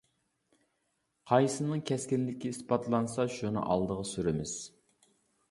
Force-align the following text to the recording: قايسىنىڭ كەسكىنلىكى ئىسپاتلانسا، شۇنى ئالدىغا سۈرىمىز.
قايسىنىڭ 1.31 1.83
كەسكىنلىكى 1.89 2.51
ئىسپاتلانسا، 2.55 3.27
شۇنى 3.37 3.67
ئالدىغا 3.69 4.09
سۈرىمىز. 4.15 4.57